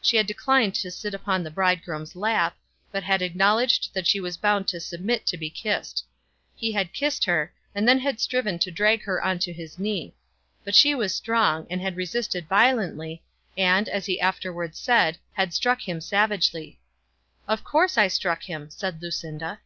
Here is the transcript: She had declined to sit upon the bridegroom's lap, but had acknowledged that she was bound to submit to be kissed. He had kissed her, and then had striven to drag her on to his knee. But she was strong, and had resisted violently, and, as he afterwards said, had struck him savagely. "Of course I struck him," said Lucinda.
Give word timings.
She 0.00 0.16
had 0.16 0.26
declined 0.26 0.74
to 0.76 0.90
sit 0.90 1.12
upon 1.12 1.42
the 1.42 1.50
bridegroom's 1.50 2.16
lap, 2.16 2.56
but 2.90 3.02
had 3.02 3.20
acknowledged 3.20 3.92
that 3.92 4.06
she 4.06 4.18
was 4.20 4.38
bound 4.38 4.66
to 4.68 4.80
submit 4.80 5.26
to 5.26 5.36
be 5.36 5.50
kissed. 5.50 6.02
He 6.54 6.72
had 6.72 6.94
kissed 6.94 7.26
her, 7.26 7.52
and 7.74 7.86
then 7.86 7.98
had 7.98 8.18
striven 8.18 8.58
to 8.60 8.70
drag 8.70 9.02
her 9.02 9.20
on 9.22 9.38
to 9.40 9.52
his 9.52 9.78
knee. 9.78 10.16
But 10.64 10.74
she 10.74 10.94
was 10.94 11.14
strong, 11.14 11.66
and 11.68 11.82
had 11.82 11.94
resisted 11.94 12.48
violently, 12.48 13.22
and, 13.54 13.86
as 13.90 14.06
he 14.06 14.18
afterwards 14.18 14.78
said, 14.80 15.18
had 15.34 15.52
struck 15.52 15.86
him 15.86 16.00
savagely. 16.00 16.80
"Of 17.46 17.62
course 17.62 17.98
I 17.98 18.08
struck 18.08 18.44
him," 18.44 18.70
said 18.70 19.02
Lucinda. 19.02 19.60